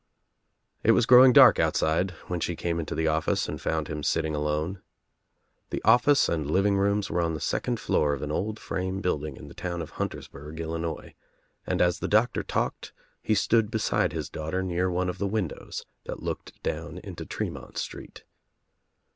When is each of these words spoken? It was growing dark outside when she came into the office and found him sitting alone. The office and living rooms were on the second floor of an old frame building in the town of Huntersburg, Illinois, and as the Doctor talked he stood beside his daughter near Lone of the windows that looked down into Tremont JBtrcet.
It 0.83 0.93
was 0.93 1.05
growing 1.05 1.31
dark 1.31 1.59
outside 1.59 2.09
when 2.25 2.39
she 2.39 2.55
came 2.55 2.79
into 2.79 2.95
the 2.95 3.05
office 3.07 3.47
and 3.47 3.61
found 3.61 3.87
him 3.87 4.01
sitting 4.01 4.33
alone. 4.33 4.81
The 5.69 5.79
office 5.83 6.27
and 6.27 6.49
living 6.49 6.75
rooms 6.75 7.11
were 7.11 7.21
on 7.21 7.35
the 7.35 7.39
second 7.39 7.79
floor 7.79 8.11
of 8.13 8.23
an 8.23 8.31
old 8.31 8.57
frame 8.57 8.99
building 9.01 9.37
in 9.37 9.47
the 9.47 9.53
town 9.53 9.79
of 9.79 9.91
Huntersburg, 9.91 10.59
Illinois, 10.59 11.13
and 11.67 11.83
as 11.83 11.99
the 11.99 12.07
Doctor 12.07 12.41
talked 12.41 12.93
he 13.21 13.35
stood 13.35 13.69
beside 13.69 14.11
his 14.11 14.27
daughter 14.27 14.63
near 14.63 14.91
Lone 14.91 15.07
of 15.07 15.19
the 15.19 15.27
windows 15.27 15.85
that 16.05 16.23
looked 16.23 16.63
down 16.63 16.97
into 16.97 17.23
Tremont 17.23 17.75
JBtrcet. 17.75 18.21